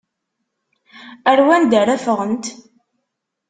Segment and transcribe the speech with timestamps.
[1.29, 2.45] Ar wanda ara ffɣent?